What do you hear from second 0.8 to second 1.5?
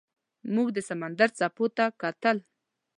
سمندر